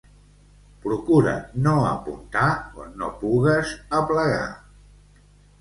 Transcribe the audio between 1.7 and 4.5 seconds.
apuntar on no pugues aplegar.